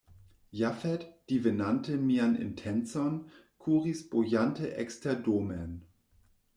Jafet, 0.49 1.03
divenante 1.31 1.95
mian 2.07 2.35
intencon, 2.47 3.21
kuris 3.65 4.01
bojante 4.15 4.75
eksterdomen. 4.87 5.81